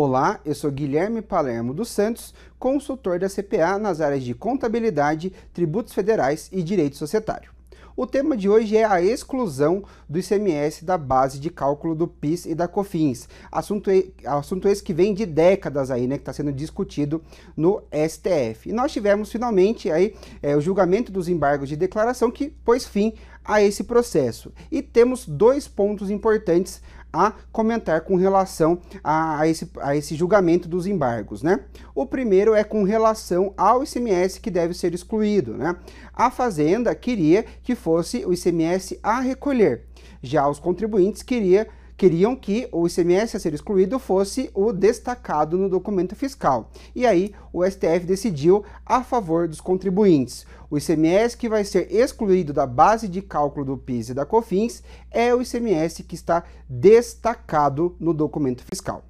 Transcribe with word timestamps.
Olá, 0.00 0.38
eu 0.44 0.54
sou 0.54 0.70
Guilherme 0.70 1.20
Palermo 1.20 1.74
dos 1.74 1.88
Santos, 1.88 2.32
consultor 2.56 3.18
da 3.18 3.28
CPA 3.28 3.80
nas 3.80 4.00
áreas 4.00 4.22
de 4.22 4.32
contabilidade, 4.32 5.32
tributos 5.52 5.92
federais 5.92 6.48
e 6.52 6.62
direito 6.62 6.96
societário. 6.96 7.50
O 7.96 8.06
tema 8.06 8.36
de 8.36 8.48
hoje 8.48 8.76
é 8.76 8.84
a 8.84 9.02
exclusão 9.02 9.82
do 10.08 10.20
ICMS 10.20 10.84
da 10.84 10.96
base 10.96 11.40
de 11.40 11.50
cálculo 11.50 11.96
do 11.96 12.06
PIS 12.06 12.46
e 12.46 12.54
da 12.54 12.68
COFINS. 12.68 13.28
Assunto, 13.50 13.90
assunto 14.24 14.68
esse 14.68 14.84
que 14.84 14.94
vem 14.94 15.12
de 15.12 15.26
décadas 15.26 15.90
aí, 15.90 16.06
né, 16.06 16.14
que 16.14 16.22
está 16.22 16.32
sendo 16.32 16.52
discutido 16.52 17.20
no 17.56 17.82
STF. 18.08 18.68
E 18.68 18.72
nós 18.72 18.92
tivemos 18.92 19.32
finalmente 19.32 19.90
aí 19.90 20.14
é, 20.40 20.54
o 20.54 20.60
julgamento 20.60 21.10
dos 21.10 21.28
embargos 21.28 21.68
de 21.68 21.74
declaração 21.74 22.30
que 22.30 22.50
pôs 22.50 22.86
fim 22.86 23.14
a 23.48 23.62
esse 23.62 23.82
processo. 23.82 24.52
E 24.70 24.82
temos 24.82 25.26
dois 25.26 25.66
pontos 25.66 26.10
importantes 26.10 26.82
a 27.10 27.32
comentar 27.50 28.02
com 28.02 28.16
relação 28.16 28.78
a, 29.02 29.40
a, 29.40 29.48
esse, 29.48 29.70
a 29.80 29.96
esse 29.96 30.14
julgamento 30.14 30.68
dos 30.68 30.86
embargos, 30.86 31.42
né? 31.42 31.60
O 31.94 32.04
primeiro 32.04 32.54
é 32.54 32.62
com 32.62 32.82
relação 32.84 33.54
ao 33.56 33.82
ICMS 33.82 34.38
que 34.38 34.50
deve 34.50 34.74
ser 34.74 34.92
excluído, 34.92 35.54
né? 35.54 35.74
A 36.12 36.30
Fazenda 36.30 36.94
queria 36.94 37.46
que 37.62 37.74
fosse 37.74 38.26
o 38.26 38.32
ICMS 38.34 39.00
a 39.02 39.20
recolher, 39.20 39.86
já 40.22 40.46
os 40.46 40.58
contribuintes 40.58 41.22
queria 41.22 41.66
queriam 41.98 42.36
que 42.36 42.68
o 42.70 42.86
ICMS 42.86 43.36
a 43.36 43.40
ser 43.40 43.52
excluído 43.52 43.98
fosse 43.98 44.48
o 44.54 44.72
destacado 44.72 45.58
no 45.58 45.68
documento 45.68 46.14
fiscal. 46.14 46.70
E 46.94 47.04
aí 47.04 47.34
o 47.52 47.68
STF 47.68 48.06
decidiu 48.06 48.64
a 48.86 49.02
favor 49.02 49.48
dos 49.48 49.60
contribuintes. 49.60 50.46
O 50.70 50.78
ICMS 50.78 51.36
que 51.36 51.48
vai 51.48 51.64
ser 51.64 51.92
excluído 51.92 52.52
da 52.52 52.66
base 52.66 53.08
de 53.08 53.20
cálculo 53.20 53.66
do 53.66 53.76
PIS 53.76 54.10
e 54.10 54.14
da 54.14 54.24
COFINS 54.24 54.80
é 55.10 55.34
o 55.34 55.42
ICMS 55.42 56.04
que 56.04 56.14
está 56.14 56.44
destacado 56.68 57.96
no 57.98 58.14
documento 58.14 58.62
fiscal. 58.62 59.02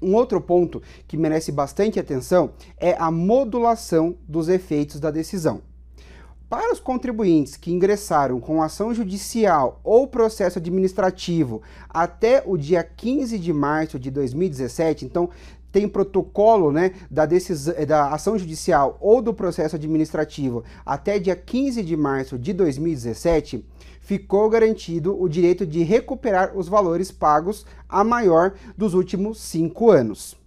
Um 0.00 0.14
outro 0.14 0.40
ponto 0.40 0.82
que 1.06 1.18
merece 1.18 1.52
bastante 1.52 2.00
atenção 2.00 2.52
é 2.78 2.96
a 2.98 3.10
modulação 3.10 4.16
dos 4.26 4.48
efeitos 4.48 4.98
da 4.98 5.10
decisão. 5.10 5.60
Para 6.48 6.72
os 6.72 6.78
contribuintes 6.78 7.56
que 7.56 7.72
ingressaram 7.72 8.38
com 8.38 8.62
ação 8.62 8.94
judicial 8.94 9.80
ou 9.82 10.06
processo 10.06 10.60
administrativo 10.60 11.60
até 11.90 12.40
o 12.46 12.56
dia 12.56 12.84
15 12.84 13.36
de 13.36 13.52
março 13.52 13.98
de 13.98 14.12
2017, 14.12 15.04
então 15.04 15.28
tem 15.72 15.88
protocolo 15.88 16.70
né, 16.70 16.92
da, 17.10 17.26
da 17.84 18.10
ação 18.10 18.38
judicial 18.38 18.96
ou 19.00 19.20
do 19.20 19.34
processo 19.34 19.74
administrativo 19.74 20.62
até 20.86 21.18
dia 21.18 21.34
15 21.34 21.82
de 21.82 21.96
março 21.96 22.38
de 22.38 22.52
2017, 22.52 23.66
ficou 24.00 24.48
garantido 24.48 25.20
o 25.20 25.28
direito 25.28 25.66
de 25.66 25.82
recuperar 25.82 26.56
os 26.56 26.68
valores 26.68 27.10
pagos 27.10 27.66
a 27.88 28.04
maior 28.04 28.54
dos 28.78 28.94
últimos 28.94 29.40
cinco 29.40 29.90
anos. 29.90 30.45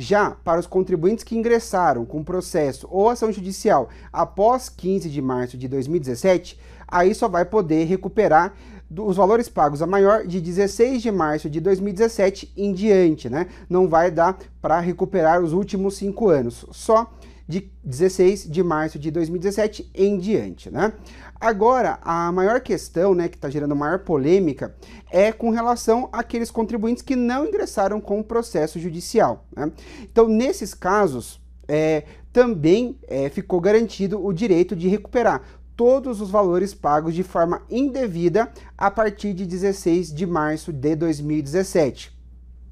Já 0.00 0.30
para 0.30 0.58
os 0.58 0.66
contribuintes 0.66 1.22
que 1.22 1.36
ingressaram 1.36 2.06
com 2.06 2.24
processo 2.24 2.88
ou 2.90 3.10
ação 3.10 3.30
judicial 3.30 3.90
após 4.10 4.70
15 4.70 5.10
de 5.10 5.20
março 5.20 5.58
de 5.58 5.68
2017, 5.68 6.58
aí 6.88 7.14
só 7.14 7.28
vai 7.28 7.44
poder 7.44 7.84
recuperar 7.84 8.54
os 8.90 9.18
valores 9.18 9.46
pagos 9.46 9.82
a 9.82 9.86
maior 9.86 10.26
de 10.26 10.40
16 10.40 11.02
de 11.02 11.10
março 11.12 11.50
de 11.50 11.60
2017 11.60 12.50
em 12.56 12.72
diante, 12.72 13.28
né? 13.28 13.46
Não 13.68 13.86
vai 13.86 14.10
dar 14.10 14.38
para 14.62 14.80
recuperar 14.80 15.42
os 15.42 15.52
últimos 15.52 15.98
cinco 15.98 16.30
anos, 16.30 16.64
só 16.70 17.12
de 17.50 17.70
16 17.84 18.48
de 18.48 18.62
março 18.62 18.98
de 18.98 19.10
2017 19.10 19.90
em 19.92 20.16
diante, 20.16 20.70
né? 20.70 20.92
Agora, 21.40 21.98
a 22.02 22.30
maior 22.30 22.60
questão, 22.60 23.14
né, 23.14 23.28
que 23.28 23.36
está 23.36 23.50
gerando 23.50 23.74
maior 23.74 23.98
polêmica, 24.00 24.74
é 25.10 25.32
com 25.32 25.50
relação 25.50 26.08
àqueles 26.12 26.50
contribuintes 26.50 27.02
que 27.02 27.16
não 27.16 27.46
ingressaram 27.46 28.00
com 28.00 28.20
o 28.20 28.24
processo 28.24 28.78
judicial. 28.78 29.46
Né? 29.56 29.72
Então, 30.02 30.28
nesses 30.28 30.74
casos, 30.74 31.40
é, 31.66 32.04
também 32.32 32.98
é, 33.08 33.28
ficou 33.28 33.60
garantido 33.60 34.24
o 34.24 34.32
direito 34.32 34.76
de 34.76 34.86
recuperar 34.86 35.42
todos 35.74 36.20
os 36.20 36.30
valores 36.30 36.74
pagos 36.74 37.14
de 37.14 37.22
forma 37.22 37.62
indevida 37.70 38.52
a 38.76 38.90
partir 38.90 39.32
de 39.32 39.46
16 39.46 40.12
de 40.12 40.26
março 40.26 40.72
de 40.72 40.94
2017. 40.94 42.19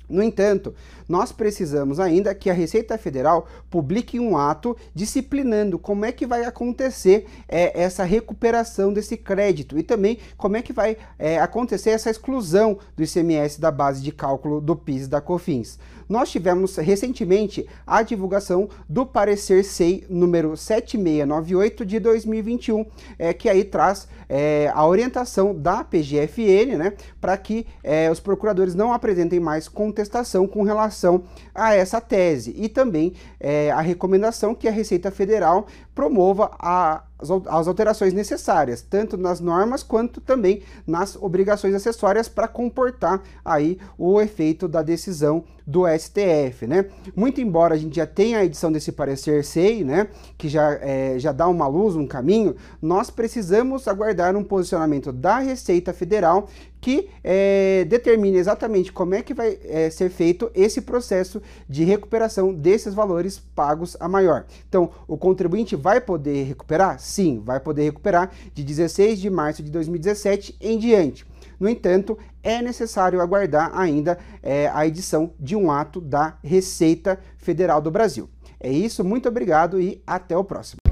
No 0.09 0.23
entanto, 0.23 0.75
nós 1.09 1.33
precisamos 1.33 1.99
ainda 2.01 2.35
que 2.35 2.51
a 2.51 2.55
Receita 2.55 2.97
Federal 2.99 3.47
publique 3.71 4.21
um 4.21 4.37
ato 4.37 4.77
disciplinando 4.95 5.79
como 5.79 6.05
é 6.05 6.13
que 6.13 6.27
vai 6.27 6.45
acontecer 6.45 7.27
é, 7.49 7.81
essa 7.81 8.05
recuperação 8.05 8.93
desse 8.93 9.17
crédito 9.17 9.79
e 9.79 9.83
também 9.83 10.19
como 10.37 10.57
é 10.57 10.63
que 10.63 10.73
vai 10.73 10.97
é, 11.19 11.39
acontecer 11.39 11.91
essa 11.91 12.11
exclusão 12.11 12.79
do 12.97 13.03
ICMS 13.03 13.61
da 13.61 13.71
base 13.71 14.03
de 14.03 14.13
cálculo 14.13 14.61
do 14.61 14.77
PIS 14.77 15.05
e 15.05 15.09
da 15.09 15.21
COFINS. 15.21 15.79
Nós 16.09 16.31
tivemos 16.31 16.75
recentemente 16.77 17.69
a 17.87 18.03
divulgação 18.03 18.69
do 18.89 19.05
parecer 19.05 19.63
SEI 19.63 20.07
número 20.09 20.57
7698 20.57 21.85
de 21.85 22.01
2021, 22.01 22.87
é, 23.19 23.35
que 23.35 23.47
aí 23.49 23.63
traz 23.63 24.09
é, 24.27 24.73
a 24.75 24.87
orientação 24.87 25.55
da 25.55 25.85
PGFN 25.85 26.79
né, 26.79 26.95
para 27.21 27.37
que 27.37 27.67
os 28.11 28.21
procuradores 28.21 28.75
não 28.75 28.93
apresentem 28.93 29.41
mais 29.41 29.69
contestação 29.99 30.47
com 30.47 30.63
relação 30.63 31.25
a 31.55 31.75
essa 31.75 32.01
tese. 32.01 32.55
E 32.57 32.69
também 32.69 33.13
é, 33.41 33.71
a 33.73 33.81
recomendação 33.81 34.55
que 34.55 34.69
a 34.69 34.71
Receita 34.71 35.11
Federal 35.11 35.67
promova 35.99 36.53
a, 36.61 37.03
as 37.19 37.67
alterações 37.67 38.13
necessárias, 38.13 38.81
tanto 38.81 39.17
nas 39.17 39.41
normas 39.41 39.83
quanto 39.83 40.21
também 40.21 40.63
nas 40.87 41.17
obrigações 41.17 41.75
acessórias 41.75 42.29
para 42.29 42.47
comportar 42.47 43.21
aí 43.45 43.79
o 43.99 44.21
efeito 44.21 44.69
da 44.69 44.81
decisão 44.81 45.43
do 45.67 45.83
STF, 45.89 46.67
né? 46.67 46.87
Muito 47.17 47.41
embora 47.41 47.75
a 47.75 47.77
gente 47.77 47.97
já 47.97 48.07
tenha 48.07 48.39
a 48.39 48.45
edição 48.45 48.71
desse 48.71 48.93
parecer 48.93 49.45
SEI, 49.45 49.85
né, 49.85 50.09
que 50.39 50.49
já, 50.49 50.79
é, 50.81 51.19
já 51.19 51.31
dá 51.31 51.47
uma 51.47 51.67
luz, 51.67 51.95
um 51.95 52.07
caminho, 52.07 52.57
nós 52.81 53.11
precisamos 53.11 53.87
aguardar 53.87 54.35
um 54.35 54.45
posicionamento 54.45 55.13
da 55.13 55.41
Receita 55.41 55.93
Federal 55.93 56.49
que 56.81 57.11
é, 57.25 57.85
determine 57.89 58.39
exatamente 58.39 58.93
como 58.93 59.15
é 59.15 59.23
que 59.23 59.35
vai 59.35 59.59
é, 59.65 59.91
ser 59.91 60.11
feito 60.11 60.51
esse 60.55 60.81
processo 60.81 61.43
de 61.69 61.85
recuperação 61.85 62.55
desses 62.55 62.95
valores 62.95 63.39
pagos 63.39 63.97
a 63.99 64.09
maior. 64.09 64.47
Então, 64.69 64.91
o 65.07 65.17
contribuinte 65.17 65.75
vai 65.75 65.88
poder 66.01 66.45
recuperar? 66.45 66.99
Sim, 67.01 67.41
vai 67.45 67.59
poder 67.59 67.85
recuperar 67.85 68.31
de 68.53 68.63
16 68.63 69.19
de 69.19 69.31
março 69.31 69.63
de 69.63 69.71
2017 69.71 70.57
em 70.61 70.79
diante. 70.79 71.27
No 71.59 71.69
entanto, 71.69 72.19
é 72.43 72.63
necessário 72.63 73.21
aguardar 73.21 73.71
ainda 73.77 74.19
é, 74.43 74.71
a 74.73 74.87
edição 74.87 75.33
de 75.41 75.57
um 75.57 75.71
ato 75.71 76.01
da 76.01 76.37
Receita 76.43 77.19
Federal 77.37 77.81
do 77.81 77.91
Brasil. 77.91 78.29
É 78.61 78.71
isso, 78.71 79.05
muito 79.05 79.29
obrigado 79.29 79.81
e 79.81 80.03
até 80.07 80.37
o 80.37 80.45
próximo. 80.45 80.88